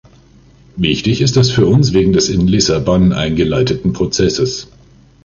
Wichtig 0.77 1.21
ist 1.21 1.37
das 1.37 1.51
für 1.51 1.67
uns 1.67 1.93
wegen 1.93 2.11
des 2.11 2.27
in 2.27 2.47
Lissabon 2.47 3.13
eingeleiteten 3.13 3.93
Prozesses. 3.93 4.67